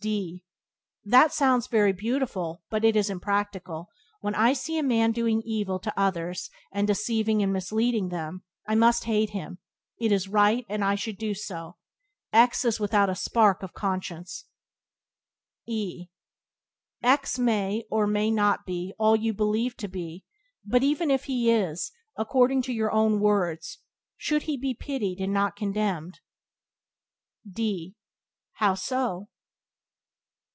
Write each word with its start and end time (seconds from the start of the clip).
D 0.01 0.43
That 1.05 1.31
sounds 1.31 1.67
very 1.67 1.91
beautiful, 1.93 2.63
but 2.71 2.83
it 2.83 2.95
is 2.95 3.07
impracticable. 3.11 3.87
When 4.19 4.33
I 4.33 4.51
see 4.51 4.79
a 4.79 4.83
man 4.83 5.11
doing 5.11 5.43
evil 5.45 5.77
to 5.77 5.93
others, 5.95 6.49
and 6.71 6.87
deceiving 6.87 7.43
and 7.43 7.53
misleading 7.53 8.09
them, 8.09 8.41
I 8.67 8.73
must 8.73 9.03
hate 9.03 9.29
him. 9.29 9.59
It 9.99 10.11
is 10.11 10.27
right 10.27 10.65
that 10.69 10.81
I 10.81 10.95
should 10.95 11.19
do 11.19 11.35
so. 11.35 11.77
X 12.33 12.65
is 12.65 12.79
without 12.79 13.11
a 13.11 13.15
spark 13.15 13.61
of 13.61 13.75
conscience. 13.75 14.45
E 15.67 16.07
X 17.03 17.37
may 17.37 17.83
or 17.91 18.07
may 18.07 18.31
not 18.31 18.65
be 18.65 18.95
all 18.97 19.15
you 19.15 19.35
believe 19.35 19.77
to 19.77 19.87
be, 19.87 20.25
but, 20.65 20.81
even 20.81 21.11
if 21.11 21.25
he 21.25 21.51
is, 21.51 21.91
according 22.17 22.63
to 22.63 22.73
your 22.73 22.91
own 22.91 23.19
words, 23.19 23.77
he 24.17 24.23
should 24.23 24.43
be 24.47 24.73
pitied 24.73 25.19
and 25.21 25.31
not 25.31 25.55
condemned. 25.55 26.21
D 27.47 27.93
How 28.53 28.73
so? 28.73 29.27